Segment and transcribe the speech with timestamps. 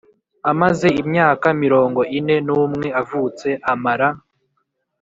[0.51, 4.09] Amaze imyaka mirongo ine n umwe avutse amara